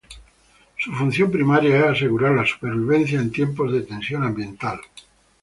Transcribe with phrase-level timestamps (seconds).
[0.79, 4.81] Su función primaria es asegurar la supervivencia en tiempos de tensión ambiental.